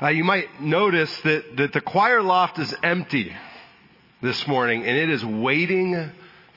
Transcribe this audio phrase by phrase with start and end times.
[0.00, 3.34] Uh, you might notice that, that the choir loft is empty
[4.20, 6.10] this morning and it is waiting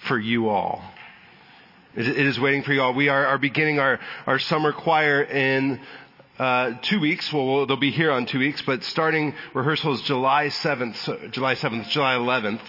[0.08, 0.84] for you all.
[1.96, 2.94] It, is waiting for you all.
[2.94, 5.80] We are, are beginning our, our summer choir in
[6.38, 7.32] uh, two weeks.
[7.32, 12.16] Well, they'll be here on two weeks, but starting rehearsals July 7th, July 7th, July
[12.16, 12.62] 11th.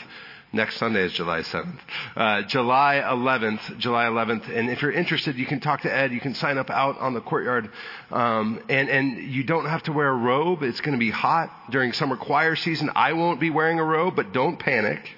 [0.53, 1.79] Next Sunday is July 7th.
[2.17, 4.49] Uh, July 11th, July 11th.
[4.53, 6.13] And if you're interested, you can talk to Ed.
[6.13, 7.71] You can sign up out on the courtyard.
[8.11, 10.65] Um, and, and you don't have to wear a robe.
[10.65, 12.91] It's going to be hot during summer choir season.
[12.97, 15.09] I won't be wearing a robe, but don't panic.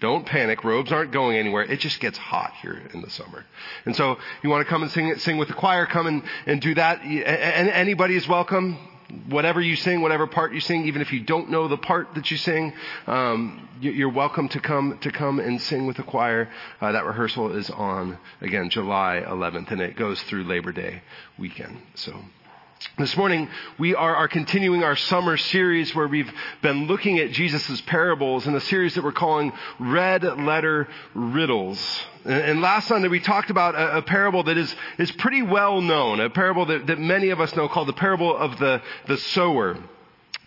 [0.00, 0.64] Don't panic.
[0.64, 1.62] Robes aren't going anywhere.
[1.62, 3.44] It just gets hot here in the summer.
[3.84, 6.62] And so you want to come and sing, sing with the choir, come and, and
[6.62, 7.02] do that.
[7.02, 8.78] And anybody is welcome
[9.28, 12.30] whatever you sing, whatever part you sing, even if you don't know the part that
[12.30, 12.72] you sing,
[13.06, 16.48] um, you're welcome to come to come and sing with the choir.
[16.80, 21.02] Uh, that rehearsal is on again July 11th, and it goes through Labor Day
[21.38, 21.78] weekend.
[21.94, 22.14] So.
[22.96, 26.30] This morning, we are, are, continuing our summer series where we've
[26.62, 32.04] been looking at Jesus' parables in a series that we're calling Red Letter Riddles.
[32.24, 36.20] And, last Sunday we talked about a, a, parable that is, is pretty well known,
[36.20, 39.76] a parable that, that many of us know called the parable of the, the sower.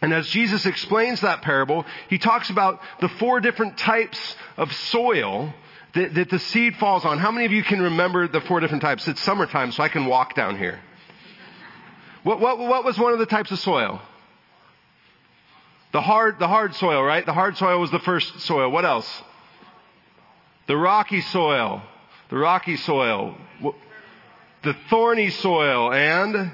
[0.01, 5.53] And as Jesus explains that parable, he talks about the four different types of soil
[5.95, 7.17] that, that the seed falls on.
[7.17, 9.05] How many of you can remember the four different types?
[9.07, 10.79] It's summertime, so I can walk down here.
[12.27, 14.01] What, what, what was one of the types of soil?
[15.93, 17.25] The hard, the hard soil, right?
[17.25, 18.69] The hard soil was the first soil.
[18.69, 19.09] What else?
[20.67, 21.81] The rocky soil.
[22.29, 23.37] The rocky soil.
[24.61, 26.51] The thorny soil and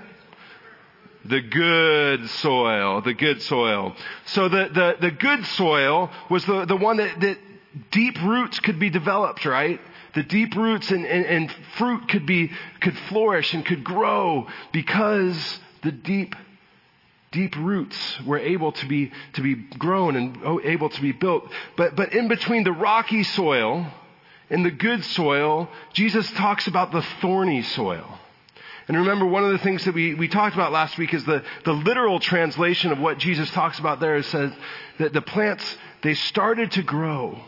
[1.25, 3.01] the good soil.
[3.01, 3.95] The good soil.
[4.25, 7.37] So the, the, the good soil was the, the one that, that
[7.89, 9.79] deep roots could be developed, right?
[10.13, 12.51] the deep roots and, and, and, fruit could be,
[12.81, 16.35] could flourish and could grow because the deep,
[17.31, 21.49] deep roots were able to be, to be grown and able to be built.
[21.77, 23.85] But, but in between the rocky soil
[24.49, 28.19] and the good soil, Jesus talks about the thorny soil.
[28.87, 31.43] And remember, one of the things that we, we talked about last week is the,
[31.63, 34.17] the literal translation of what Jesus talks about there.
[34.17, 34.51] It says
[34.99, 37.39] that the plants, they started to grow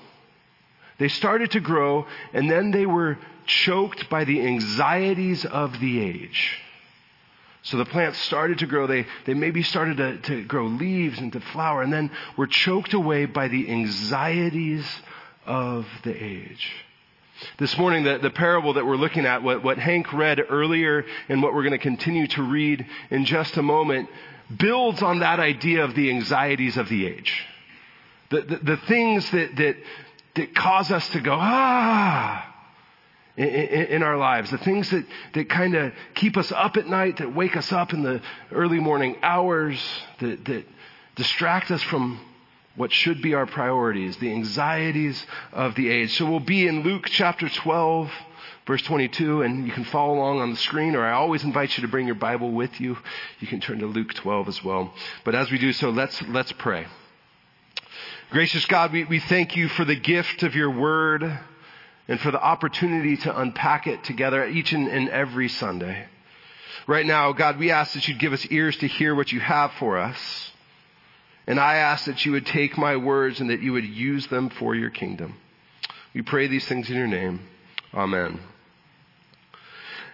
[0.97, 6.59] they started to grow and then they were choked by the anxieties of the age.
[7.65, 8.85] So the plants started to grow.
[8.85, 12.93] They, they maybe started to, to grow leaves and to flower and then were choked
[12.93, 14.85] away by the anxieties
[15.47, 16.71] of the age.
[17.57, 21.41] This morning, the, the parable that we're looking at, what, what Hank read earlier and
[21.41, 24.09] what we're going to continue to read in just a moment,
[24.55, 27.45] builds on that idea of the anxieties of the age.
[28.29, 29.75] The, the, the things that, that,
[30.35, 32.54] that cause us to go, ah,
[33.37, 34.51] in, our lives.
[34.51, 37.93] The things that, that kind of keep us up at night, that wake us up
[37.93, 39.81] in the early morning hours,
[40.19, 40.65] that, that
[41.15, 42.19] distract us from
[42.75, 46.15] what should be our priorities, the anxieties of the age.
[46.17, 48.11] So we'll be in Luke chapter 12,
[48.67, 51.81] verse 22, and you can follow along on the screen, or I always invite you
[51.81, 52.97] to bring your Bible with you.
[53.39, 54.93] You can turn to Luke 12 as well.
[55.23, 56.85] But as we do so, let's, let's pray.
[58.31, 61.39] Gracious God, we, we thank you for the gift of your word
[62.07, 66.05] and for the opportunity to unpack it together each and, and every Sunday.
[66.87, 69.71] Right now, God, we ask that you'd give us ears to hear what you have
[69.79, 70.51] for us.
[71.47, 74.49] And I ask that you would take my words and that you would use them
[74.49, 75.35] for your kingdom.
[76.13, 77.41] We pray these things in your name.
[77.93, 78.39] Amen.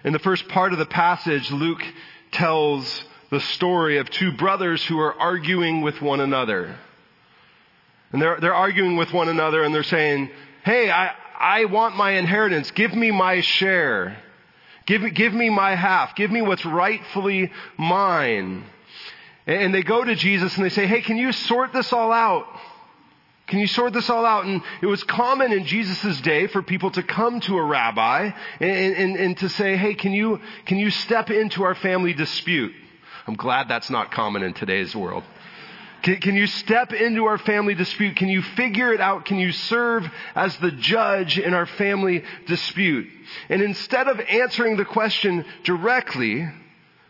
[0.03, 1.83] In the first part of the passage, Luke
[2.31, 6.75] tells the story of two brothers who are arguing with one another.
[8.11, 10.29] And they're, they're arguing with one another and they're saying,
[10.63, 12.69] hey, I, I want my inheritance.
[12.71, 14.17] Give me my share.
[14.85, 16.15] Give, me, give me my half.
[16.15, 18.63] Give me what's rightfully mine.
[19.47, 22.45] And they go to Jesus and they say, hey, can you sort this all out?
[23.47, 24.45] Can you sort this all out?
[24.45, 28.95] And it was common in Jesus' day for people to come to a rabbi and,
[28.95, 32.71] and, and, to say, hey, can you, can you step into our family dispute?
[33.27, 35.23] I'm glad that's not common in today's world.
[36.01, 38.15] Can, can, you step into our family dispute?
[38.15, 39.25] Can you figure it out?
[39.25, 43.07] Can you serve as the judge in our family dispute?
[43.49, 46.47] And instead of answering the question directly,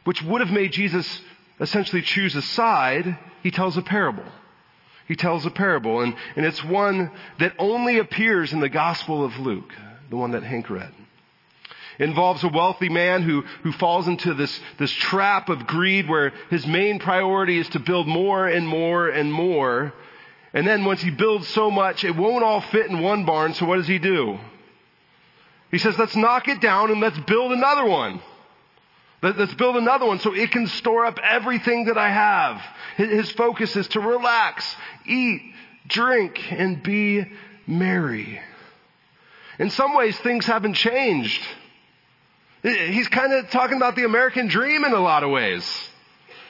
[0.03, 1.21] which would have made Jesus
[1.59, 4.25] essentially choose a side, he tells a parable.
[5.07, 9.37] He tells a parable, and, and it's one that only appears in the Gospel of
[9.39, 9.73] Luke,
[10.09, 10.93] the one that Hank read.
[11.99, 16.65] Involves a wealthy man who, who falls into this, this trap of greed where his
[16.65, 19.93] main priority is to build more and more and more.
[20.53, 23.65] And then once he builds so much, it won't all fit in one barn, so
[23.65, 24.37] what does he do?
[25.71, 28.21] He says, let's knock it down and let's build another one.
[29.21, 32.61] Let, us build another one so it can store up everything that I have.
[32.97, 34.65] His focus is to relax,
[35.05, 35.41] eat,
[35.87, 37.25] drink, and be
[37.67, 38.41] merry.
[39.59, 41.41] In some ways, things haven't changed.
[42.63, 45.65] He's kind of talking about the American dream in a lot of ways.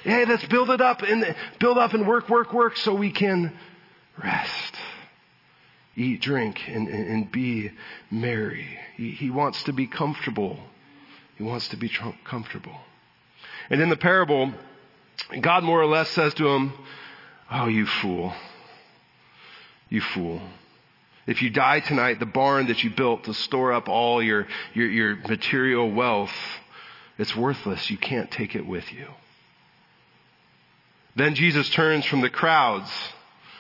[0.04, 3.54] Hey, let's build it up and build up and work, work, work so we can
[4.22, 4.76] rest.
[5.96, 7.72] Eat, drink, and, and be
[8.10, 8.66] merry.
[8.96, 10.58] He, he wants to be comfortable.
[11.38, 12.76] He wants to be tr- comfortable.
[13.70, 14.52] And in the parable,
[15.40, 16.74] God more or less says to him,
[17.50, 18.34] Oh, you fool.
[19.90, 20.42] You fool.
[21.32, 24.90] If you die tonight, the barn that you built to store up all your, your,
[24.90, 26.34] your material wealth,
[27.18, 27.90] it's worthless.
[27.90, 29.08] You can't take it with you.
[31.16, 32.92] Then Jesus turns from the crowds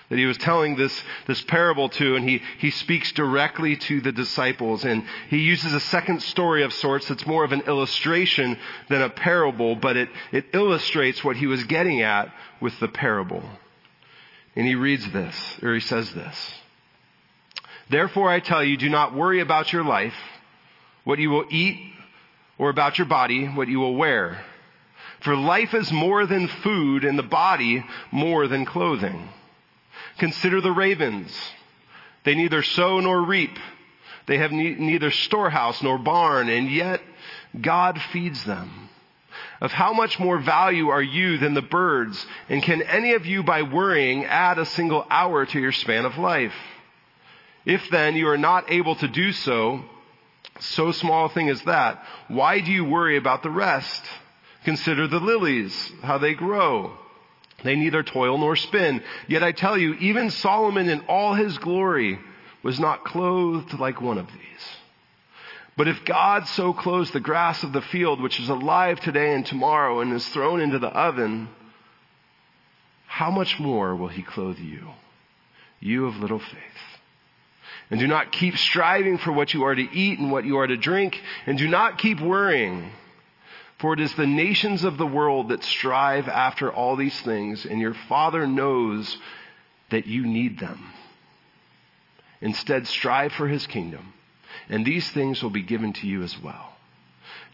[0.09, 4.12] that he was telling this, this parable to, and he, he speaks directly to the
[4.12, 4.83] disciples.
[4.83, 8.57] And he uses a second story of sorts that's more of an illustration
[8.89, 13.44] than a parable, but it, it illustrates what he was getting at with the parable.
[14.57, 16.61] And he reads this, or he says this.
[17.91, 20.15] Therefore I tell you, do not worry about your life,
[21.03, 21.77] what you will eat,
[22.57, 24.41] or about your body, what you will wear.
[25.21, 29.27] For life is more than food and the body more than clothing.
[30.19, 31.38] Consider the ravens.
[32.23, 33.57] They neither sow nor reap.
[34.25, 37.01] They have ne- neither storehouse nor barn, and yet
[37.59, 38.89] God feeds them.
[39.59, 42.25] Of how much more value are you than the birds?
[42.47, 46.17] And can any of you by worrying add a single hour to your span of
[46.17, 46.53] life?
[47.66, 49.84] If then you are not able to do so,
[50.60, 54.04] so small a thing as that, why do you worry about the rest?
[54.63, 56.98] Consider the lilies, how they grow.
[57.63, 59.04] They neither toil nor spin.
[59.28, 62.19] Yet I tell you, even Solomon in all his glory
[62.63, 64.42] was not clothed like one of these.
[65.78, 69.46] But if God so clothes the grass of the field, which is alive today and
[69.46, 71.50] tomorrow and is thrown into the oven,
[73.08, 74.90] how much more will he clothe you,
[75.80, 76.90] you of little faith?
[77.91, 80.67] And do not keep striving for what you are to eat and what you are
[80.67, 82.91] to drink, and do not keep worrying
[83.81, 87.81] for it is the nations of the world that strive after all these things, and
[87.81, 89.17] your Father knows
[89.89, 90.93] that you need them.
[92.41, 94.13] Instead, strive for his kingdom,
[94.69, 96.77] and these things will be given to you as well.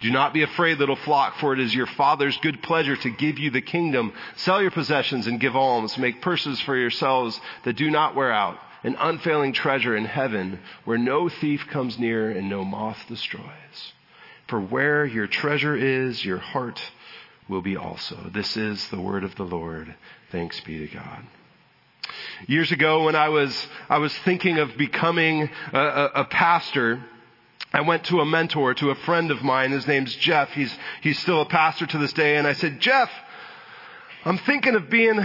[0.02, 3.40] Do not be afraid, little flock, for it is your Father's good pleasure to give
[3.40, 4.12] you the kingdom.
[4.36, 5.98] Sell your possessions and give alms.
[5.98, 10.98] Make purses for yourselves that do not wear out, an unfailing treasure in heaven where
[10.98, 13.94] no thief comes near and no moth destroys.
[14.48, 16.82] For where your treasure is, your heart
[17.50, 18.30] will be also.
[18.34, 19.94] This is the word of the Lord.
[20.32, 21.24] Thanks be to God.
[22.48, 27.04] Years ago when I was, I was thinking of becoming a, a, a pastor,
[27.74, 29.72] I went to a mentor, to a friend of mine.
[29.72, 30.50] His name's Jeff.
[30.52, 32.38] He's, he's still a pastor to this day.
[32.38, 33.10] And I said, Jeff,
[34.24, 35.20] I'm thinking of being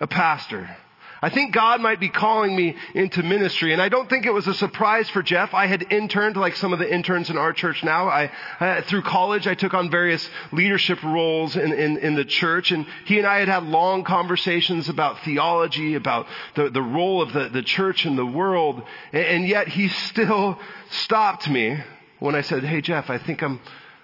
[0.00, 0.76] a pastor.
[1.24, 3.72] I think God might be calling me into ministry.
[3.72, 5.54] And I don't think it was a surprise for Jeff.
[5.54, 8.08] I had interned like some of the interns in our church now.
[8.08, 12.72] I, through college, I took on various leadership roles in, in, in, the church.
[12.72, 16.26] And he and I had had long conversations about theology, about
[16.56, 18.82] the, the role of the, the church in the world.
[19.12, 20.58] And, and yet he still
[20.90, 21.78] stopped me
[22.18, 23.60] when I said, Hey, Jeff, I think I'm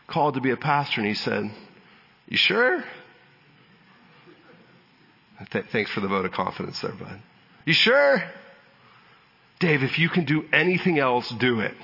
[0.07, 1.01] called to be a pastor.
[1.01, 1.51] And he said,
[2.29, 2.85] You sure?
[5.51, 7.21] Th- thanks for the vote of confidence there, bud.
[7.65, 8.23] You sure?
[9.61, 11.75] Dave, if you can do anything else, do it.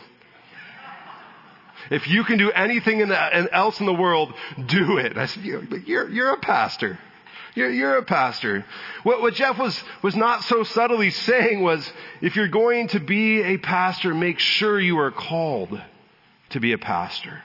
[1.91, 4.33] If you can do anything in the, else in the world,
[4.67, 5.19] do it.
[5.19, 6.99] I said, you're, you're a pastor.
[7.55, 8.65] You're, you're a pastor.
[9.03, 11.89] What, what Jeff was, was not so subtly saying was,
[12.21, 15.81] if you're going to be a pastor, make sure you are called
[16.51, 17.43] to be a pastor.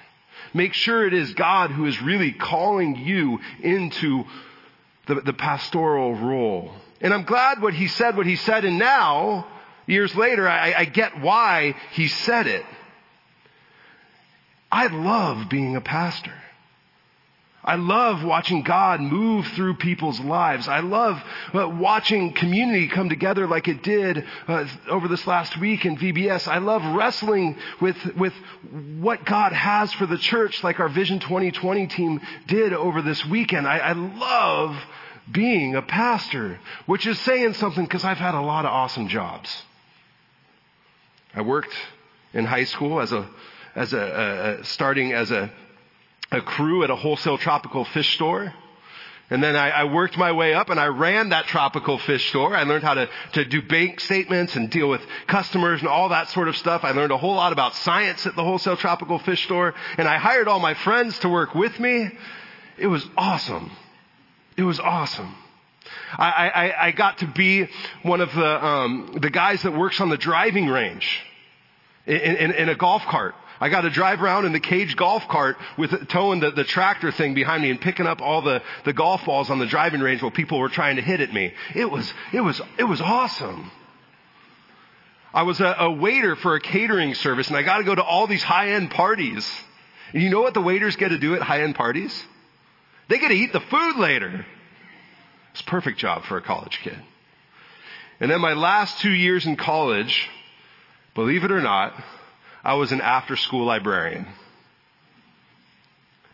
[0.54, 4.24] Make sure it is God who is really calling you into
[5.10, 6.72] the, the pastoral role.
[7.02, 9.48] And I'm glad what he said, what he said, and now,
[9.88, 12.66] years later, I, I get why he said it.
[14.72, 16.34] I love being a pastor.
[17.64, 20.68] I love watching God move through people's lives.
[20.68, 21.22] I love
[21.54, 26.48] uh, watching community come together like it did uh, over this last week in VBS.
[26.48, 28.34] I love wrestling with, with
[29.00, 33.68] what God has for the church like our Vision 2020 team did over this weekend.
[33.68, 34.76] I, I love
[35.32, 39.64] being a pastor, which is saying something because I've had a lot of awesome jobs.
[41.34, 41.74] I worked
[42.34, 43.28] in high school as a,
[43.76, 45.52] as a, starting as a
[46.32, 48.54] a crew at a wholesale tropical fish store.
[49.32, 52.56] And then I, I, worked my way up and I ran that tropical fish store.
[52.56, 56.30] I learned how to, to do bank statements and deal with customers and all that
[56.30, 56.84] sort of stuff.
[56.84, 59.76] I learned a whole lot about science at the wholesale tropical fish store.
[60.00, 62.10] And I hired all my friends to work with me.
[62.78, 63.72] It was awesome.
[64.60, 65.34] It was awesome.
[66.18, 67.70] I, I, I got to be
[68.04, 71.22] one of the, um, the guys that works on the driving range
[72.06, 73.36] in, in, in a golf cart.
[73.62, 77.10] I got to drive around in the cage golf cart with towing the, the tractor
[77.10, 80.22] thing behind me and picking up all the, the golf balls on the driving range
[80.22, 81.54] while people were trying to hit at me.
[81.74, 83.72] It was, it was, it was awesome.
[85.34, 88.04] I was a, a waiter for a catering service and I got to go to
[88.04, 89.50] all these high-end parties.
[90.12, 92.26] And you know what the waiters get to do at high-end parties?
[93.10, 94.46] They get to eat the food later.
[95.52, 96.98] It's a perfect job for a college kid.
[98.20, 100.30] And then my last two years in college,
[101.16, 101.94] believe it or not,
[102.64, 104.28] I was an after school librarian.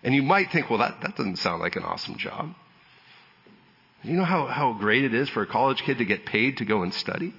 [0.03, 2.53] And you might think, well, that, that doesn't sound like an awesome job.
[4.03, 6.65] You know how, how great it is for a college kid to get paid to
[6.65, 7.33] go and study?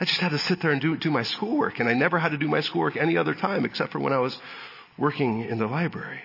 [0.00, 2.30] I just had to sit there and do, do my schoolwork, and I never had
[2.30, 4.38] to do my schoolwork any other time except for when I was
[4.96, 6.20] working in the library.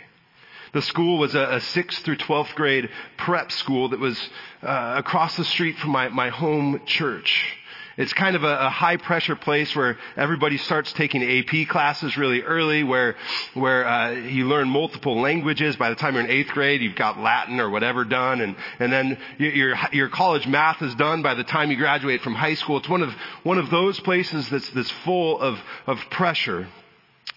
[0.74, 4.20] The school was a, a 6th through 12th grade prep school that was
[4.64, 7.56] uh, across the street from my, my home church.
[7.96, 12.42] It's kind of a, a, high pressure place where everybody starts taking AP classes really
[12.42, 13.16] early, where
[13.54, 15.76] where uh, you learn multiple languages.
[15.76, 18.92] By the time you're in eighth grade, you've got Latin or whatever done, and and
[18.92, 22.78] then your your college math is done by the time you graduate from high school.
[22.78, 23.14] It's one of
[23.44, 26.68] one of those places that's that's full of of pressure.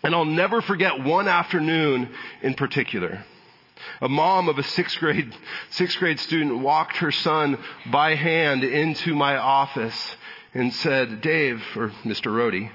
[0.02, 2.10] And I'll never forget one afternoon
[2.42, 3.24] in particular.
[4.00, 5.34] A mom of a sixth grade,
[5.70, 7.58] sixth grade student walked her son
[7.90, 10.16] by hand into my office
[10.54, 12.32] and said, Dave, or Mr.
[12.32, 12.70] Rohde,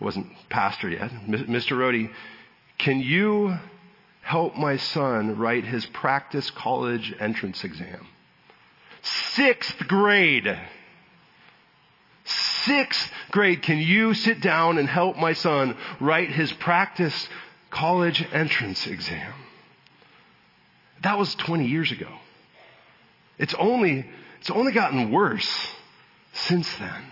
[0.00, 1.76] wasn't pastor yet, Mr.
[1.76, 2.10] Rohde,
[2.78, 3.56] can you
[4.22, 8.06] help my son write his practice college entrance exam?
[9.02, 10.58] Sixth grade.
[12.66, 13.62] Sixth grade.
[13.62, 17.28] Can you sit down and help my son write his practice
[17.70, 19.32] college entrance exam?
[21.02, 22.08] That was 20 years ago.
[23.38, 24.06] It's only,
[24.40, 25.50] it's only gotten worse
[26.32, 27.04] since then.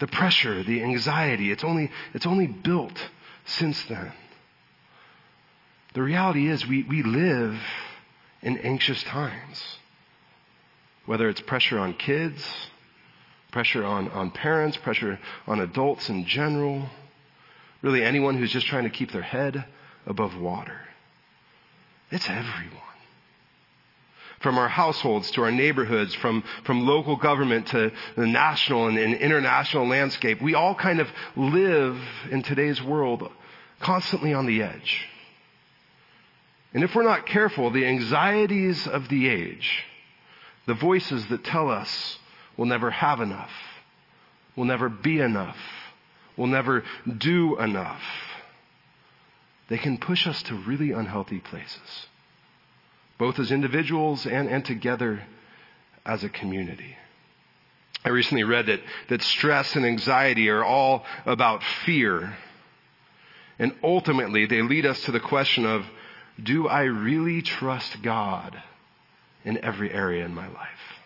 [0.00, 2.98] The pressure, the anxiety, it's only, it's only built
[3.44, 4.12] since then.
[5.94, 7.58] The reality is we, we live
[8.42, 9.62] in anxious times.
[11.06, 12.44] Whether it's pressure on kids,
[13.50, 16.88] pressure on, on parents, pressure on adults in general,
[17.82, 19.64] really anyone who's just trying to keep their head
[20.06, 20.80] above water.
[22.10, 22.80] It's everyone
[24.40, 29.14] from our households to our neighborhoods, from, from local government to the national and, and
[29.14, 30.40] international landscape.
[30.40, 33.30] We all kind of live in today's world
[33.80, 35.06] constantly on the edge.
[36.72, 39.84] And if we're not careful, the anxieties of the age,
[40.66, 42.18] the voices that tell us
[42.60, 43.50] we'll never have enough,
[44.54, 45.56] we'll never be enough,
[46.36, 46.84] we'll never
[47.16, 48.02] do enough,
[49.70, 52.06] they can push us to really unhealthy places
[53.20, 55.22] both as individuals and, and together
[56.06, 56.96] as a community.
[58.02, 62.34] I recently read that, that stress and anxiety are all about fear.
[63.58, 65.84] And ultimately, they lead us to the question of,
[66.42, 68.56] do I really trust God
[69.44, 70.99] in every area in my life?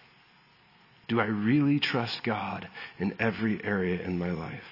[1.06, 2.68] Do I really trust God
[2.98, 4.64] in every area in my life?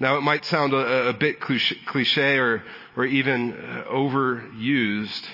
[0.00, 2.62] Now, it might sound a, a bit cliche or,
[2.96, 5.26] or even uh, overused,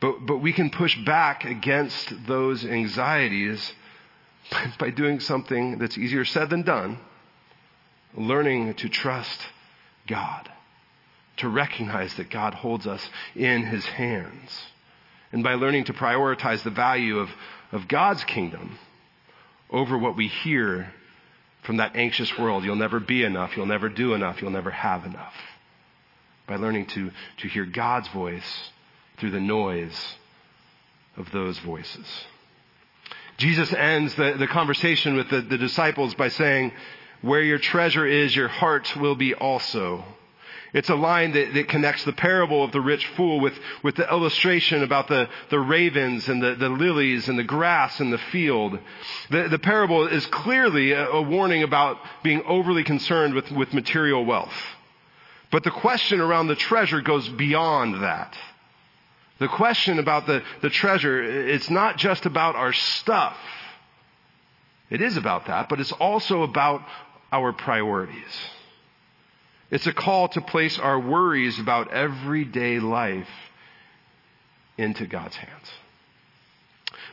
[0.00, 3.72] but, but we can push back against those anxieties
[4.78, 6.98] by doing something that's easier said than done,
[8.16, 9.40] learning to trust
[10.08, 10.50] God,
[11.36, 14.62] to recognize that God holds us in his hands,
[15.30, 17.30] and by learning to prioritize the value of,
[17.70, 18.76] of God's kingdom
[19.72, 20.92] over what we hear
[21.62, 22.64] from that anxious world.
[22.64, 23.56] You'll never be enough.
[23.56, 24.42] You'll never do enough.
[24.42, 25.34] You'll never have enough.
[26.46, 28.70] By learning to, to hear God's voice
[29.18, 30.16] through the noise
[31.16, 32.06] of those voices.
[33.38, 36.72] Jesus ends the, the conversation with the, the disciples by saying,
[37.22, 40.04] where your treasure is, your heart will be also.
[40.72, 43.52] It's a line that, that, connects the parable of the rich fool with,
[43.82, 48.10] with the illustration about the, the ravens and the, the lilies and the grass in
[48.10, 48.78] the field.
[49.30, 54.24] The, the parable is clearly a, a warning about being overly concerned with, with material
[54.24, 54.54] wealth.
[55.50, 58.34] But the question around the treasure goes beyond that.
[59.38, 63.36] The question about the, the treasure, it's not just about our stuff.
[64.88, 66.82] It is about that, but it's also about
[67.30, 68.24] our priorities.
[69.72, 73.28] It's a call to place our worries about everyday life
[74.76, 75.70] into God's hands.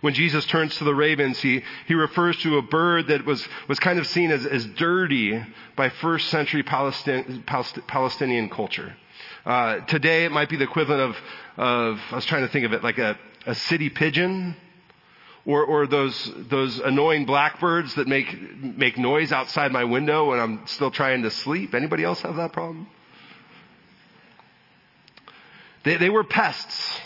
[0.02, 3.80] When Jesus turns to the ravens, he, he refers to a bird that was, was
[3.80, 5.42] kind of seen as, as dirty
[5.78, 8.94] by first century Palestinian culture.
[9.46, 11.18] Uh, today it might be the equivalent of,
[11.56, 14.58] of, I was trying to think of it, like a, a city pigeon
[15.50, 20.68] or, or those, those annoying blackbirds that make, make noise outside my window when I'm
[20.68, 21.74] still trying to sleep.
[21.74, 22.88] Anybody else have that problem?
[25.84, 27.00] They, they were pests.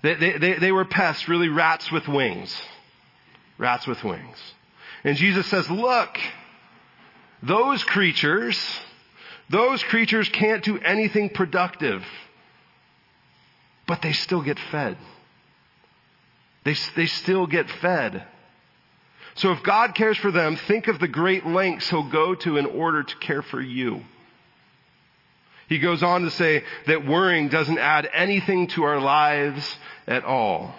[0.00, 2.58] They, they, they, they were pests, really rats with wings.
[3.58, 4.38] Rats with wings.
[5.04, 6.18] And Jesus says, look,
[7.42, 8.58] those creatures,
[9.50, 12.02] those creatures can't do anything productive,
[13.86, 14.96] but they still get fed.
[16.66, 18.26] They, they still get fed.
[19.36, 22.66] So if God cares for them, think of the great lengths he'll go to in
[22.66, 24.02] order to care for you.
[25.68, 30.74] He goes on to say that worrying doesn't add anything to our lives at all.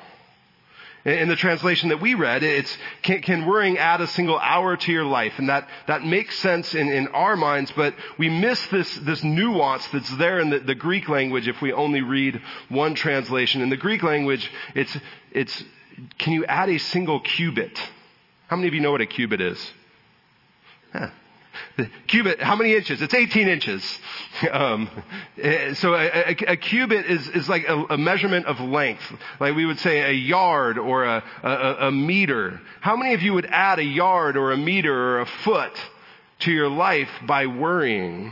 [1.06, 4.91] In the translation that we read, it's, can, can worrying add a single hour to
[4.91, 5.36] your life?
[5.38, 9.88] And that, that makes sense in, in our minds, but we miss this, this nuance
[9.88, 13.62] that's there in the, the Greek language if we only read one translation.
[13.62, 14.98] In the Greek language, it's,
[15.32, 15.63] it's,
[16.18, 17.77] can you add a single cubit?
[18.48, 19.72] How many of you know what a cubit is?
[20.94, 21.10] Huh.
[21.75, 23.01] The cubit, how many inches?
[23.01, 23.84] It's 18 inches.
[24.51, 24.88] Um,
[25.42, 29.01] eh, so a, a, a, cubit is, is like a, a, measurement of length.
[29.39, 31.24] Like we would say a yard or a,
[31.80, 32.62] a meter.
[32.80, 35.74] How many of you would add a yard or a meter or a foot
[36.42, 38.32] to your life by worrying?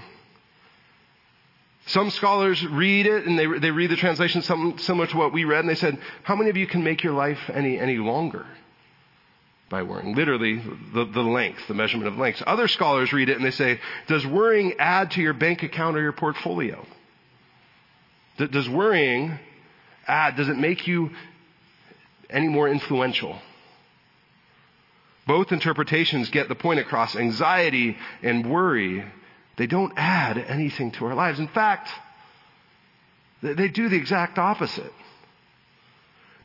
[1.88, 5.46] Some scholars read it and they, they read the translation something similar to what we
[5.46, 8.46] read and they said, how many of you can make your life any, any longer?
[9.70, 10.16] by worrying.
[10.16, 10.62] Literally,
[10.94, 12.42] the, the length, the measurement of length.
[12.44, 16.02] Other scholars read it and they say, does worrying add to your bank account or
[16.02, 16.86] your portfolio?
[18.38, 19.40] Does worrying
[20.08, 21.12] add, does it make you
[22.30, 23.40] any more influential?
[25.26, 27.16] Both interpretations get the point across.
[27.16, 29.04] Anxiety and worry,
[29.58, 31.40] they don't add anything to our lives.
[31.40, 31.90] In fact,
[33.42, 34.92] they do the exact opposite.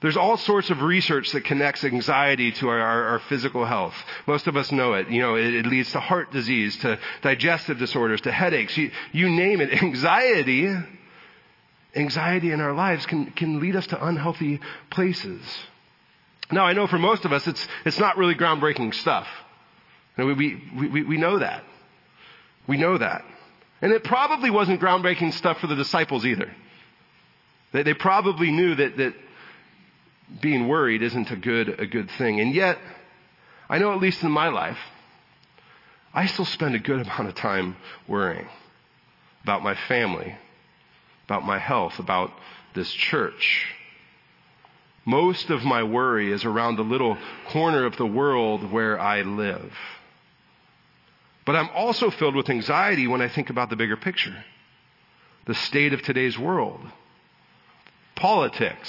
[0.00, 3.94] There's all sorts of research that connects anxiety to our, our, our physical health.
[4.26, 5.10] Most of us know it.
[5.10, 8.76] You know, it, it, leads to heart disease, to digestive disorders, to headaches.
[8.78, 9.70] You, you name it.
[9.82, 10.74] Anxiety,
[11.94, 15.42] anxiety in our lives can, can lead us to unhealthy places.
[16.50, 19.28] Now, I know for most of us, it's, it's not really groundbreaking stuff.
[20.16, 21.62] We, we, we, we know that.
[22.66, 23.24] We know that.
[23.82, 26.50] And it probably wasn't groundbreaking stuff for the disciples either.
[27.72, 29.14] They, they probably knew that, that
[30.40, 32.40] being worried isn't a good, a good thing.
[32.40, 32.78] And yet,
[33.68, 34.78] I know at least in my life,
[36.12, 37.76] I still spend a good amount of time
[38.08, 38.48] worrying
[39.42, 40.36] about my family,
[41.24, 42.32] about my health, about
[42.74, 43.66] this church.
[45.04, 47.16] Most of my worry is around the little
[47.48, 49.72] corner of the world where I live.
[51.50, 54.44] But I'm also filled with anxiety when I think about the bigger picture.
[55.46, 56.80] The state of today's world.
[58.14, 58.88] Politics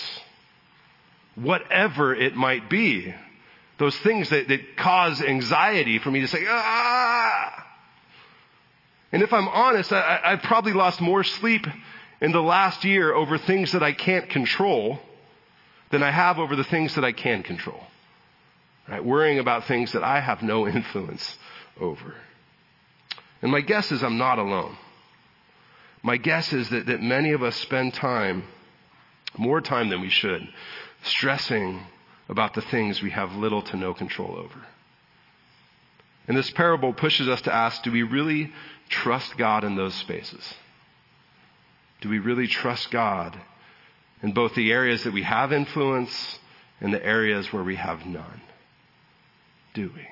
[1.33, 3.15] whatever it might be.
[3.79, 7.67] Those things that, that cause anxiety for me to say, ah.
[9.11, 11.65] And if I'm honest, I, I've probably lost more sleep
[12.21, 14.99] in the last year over things that I can't control
[15.89, 17.81] than I have over the things that I can control.
[18.87, 19.03] Right?
[19.03, 21.39] Worrying about things that I have no influence
[21.79, 22.13] over.
[23.41, 24.77] And my guess is I'm not alone.
[26.03, 28.43] My guess is that, that many of us spend time,
[29.37, 30.47] more time than we should,
[31.03, 31.81] stressing
[32.29, 34.65] about the things we have little to no control over.
[36.27, 38.51] And this parable pushes us to ask, do we really
[38.89, 40.53] trust God in those spaces?
[42.01, 43.37] Do we really trust God
[44.23, 46.39] in both the areas that we have influence
[46.79, 48.41] and the areas where we have none?
[49.73, 50.07] Do we?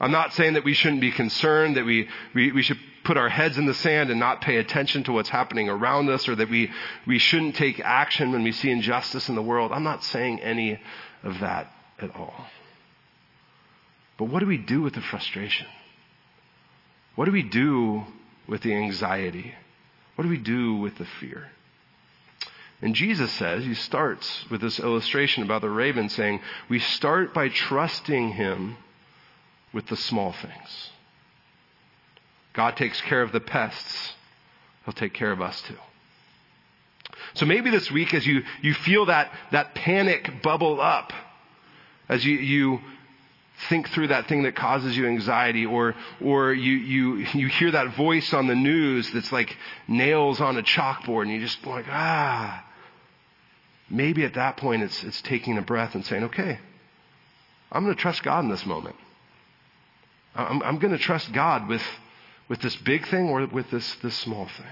[0.00, 3.28] I'm not saying that we shouldn't be concerned, that we, we, we should put our
[3.28, 6.48] heads in the sand and not pay attention to what's happening around us or that
[6.48, 6.70] we,
[7.06, 9.72] we shouldn't take action when we see injustice in the world.
[9.72, 10.80] I'm not saying any
[11.22, 12.46] of that at all.
[14.16, 15.66] But what do we do with the frustration?
[17.14, 18.04] What do we do
[18.46, 19.54] with the anxiety?
[20.14, 21.48] What do we do with the fear?
[22.82, 27.48] And Jesus says, he starts with this illustration about the raven saying, we start by
[27.48, 28.76] trusting him
[29.72, 30.90] with the small things.
[32.52, 34.14] God takes care of the pests.
[34.84, 35.76] He'll take care of us too.
[37.34, 41.12] So maybe this week as you, you feel that, that panic bubble up,
[42.08, 42.80] as you, you
[43.68, 47.94] think through that thing that causes you anxiety or, or you, you, you hear that
[47.94, 49.56] voice on the news that's like
[49.86, 52.64] nails on a chalkboard and you just like, ah.
[53.88, 56.58] maybe at that point it's, it's taking a breath and saying, okay,
[57.70, 58.96] I'm going to trust God in this moment.
[60.34, 61.82] I'm, I'm going to trust God with,
[62.48, 64.66] with this big thing or with this, this small thing.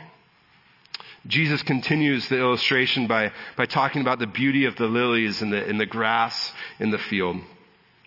[1.27, 5.65] Jesus continues the illustration by, by talking about the beauty of the lilies and the,
[5.65, 7.39] and the grass in the field.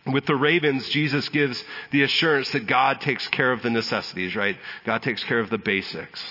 [0.05, 4.57] With the ravens, Jesus gives the assurance that God takes care of the necessities, right?
[4.85, 6.23] God takes care of the basics.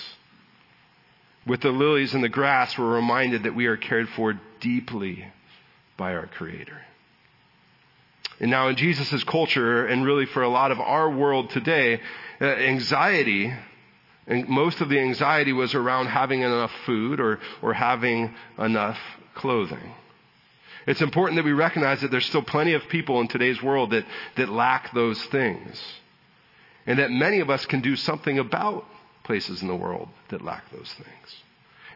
[1.46, 5.24] With the lilies and the grass, we're reminded that we are cared for deeply
[5.96, 6.80] by our Creator.
[8.40, 12.00] And now in Jesus' culture, and really for a lot of our world today,
[12.40, 13.52] uh, anxiety,
[14.26, 18.98] and most of the anxiety was around having enough food or, or having enough
[19.34, 19.94] clothing.
[20.86, 24.06] It's important that we recognize that there's still plenty of people in today's world that,
[24.36, 25.80] that lack those things.
[26.86, 28.86] And that many of us can do something about
[29.24, 31.42] places in the world that lack those things.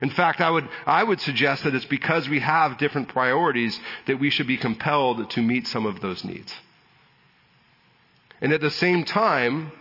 [0.00, 4.18] In fact, I would, I would suggest that it's because we have different priorities that
[4.18, 6.52] we should be compelled to meet some of those needs.
[8.40, 9.72] And at the same time,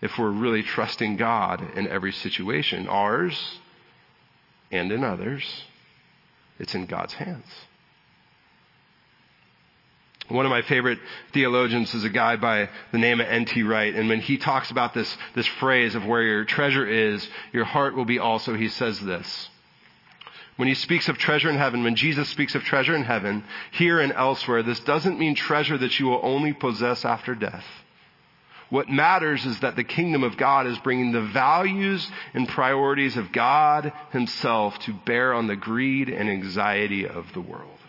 [0.00, 3.58] if we're really trusting God in every situation, ours
[4.70, 5.64] and in others,
[6.58, 7.46] it's in God's hands.
[10.30, 11.00] One of my favorite
[11.32, 13.64] theologians is a guy by the name of N.T.
[13.64, 13.94] Wright.
[13.94, 17.96] And when he talks about this, this phrase of where your treasure is, your heart
[17.96, 19.48] will be also, he says this.
[20.54, 23.98] When he speaks of treasure in heaven, when Jesus speaks of treasure in heaven, here
[23.98, 27.64] and elsewhere, this doesn't mean treasure that you will only possess after death.
[28.68, 33.32] What matters is that the kingdom of God is bringing the values and priorities of
[33.32, 37.79] God himself to bear on the greed and anxiety of the world.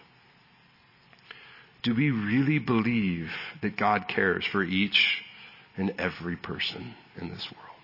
[1.83, 5.23] Do we really believe that God cares for each
[5.77, 7.77] and every person in this world?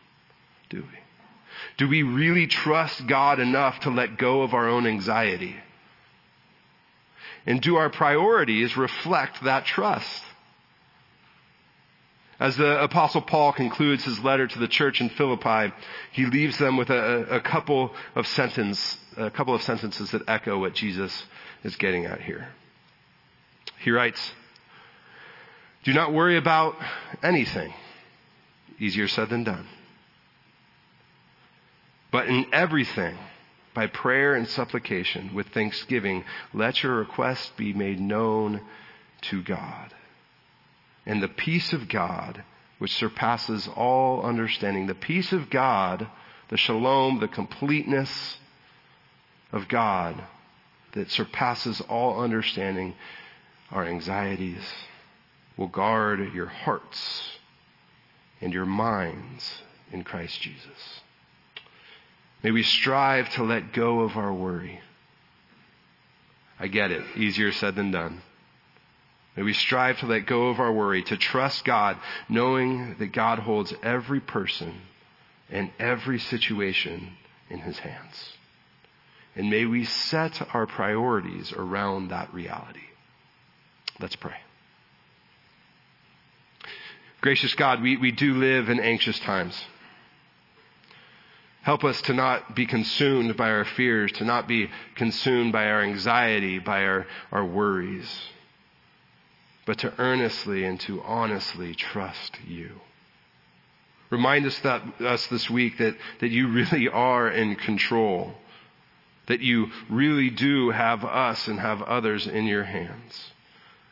[0.70, 1.00] Do we?
[1.78, 5.56] Do we really trust God enough to let go of our own anxiety?
[7.46, 10.24] And do our priorities reflect that trust?
[12.40, 15.74] As the apostle Paul concludes his letter to the church in Philippi,
[16.12, 20.60] he leaves them with a, a couple of sentence, a couple of sentences that echo
[20.60, 21.24] what Jesus
[21.64, 22.50] is getting at here.
[23.80, 24.32] He writes,
[25.84, 26.76] Do not worry about
[27.24, 27.74] anything.
[28.80, 29.68] Easier said than done.
[32.12, 33.18] But in everything,
[33.74, 38.62] by prayer and supplication, with thanksgiving, let your requests be made known
[39.22, 39.94] to God.
[41.06, 42.44] And the peace of God,
[42.80, 46.08] which surpasses all understanding, the peace of God,
[46.50, 48.38] the shalom, the completeness
[49.52, 50.24] of God
[50.94, 52.96] that surpasses all understanding,
[53.72, 54.64] our anxieties,
[55.58, 57.24] will guard your hearts
[58.42, 61.02] and your minds in Christ Jesus.
[62.44, 64.80] May we strive to let go of our worry.
[66.60, 67.04] I get it.
[67.16, 68.22] Easier said than done.
[69.36, 73.40] May we strive to let go of our worry, to trust God, knowing that God
[73.40, 74.82] holds every person
[75.50, 77.14] and every situation
[77.50, 78.34] in his hands.
[79.36, 82.80] And may we set our priorities around that reality.
[84.00, 84.36] Let's pray.
[87.22, 89.60] Gracious God, we, we do live in anxious times.
[91.64, 95.82] Help us to not be consumed by our fears, to not be consumed by our
[95.82, 98.08] anxiety, by our, our worries,
[99.66, 102.80] but to earnestly and to honestly trust you.
[104.10, 108.36] Remind us that us this week that, that you really are in control,
[109.26, 113.34] that you really do have us and have others in your hands.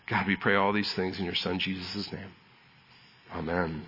[0.07, 2.31] God, we pray all these things in your Son Jesus' name.
[3.33, 3.83] Amen.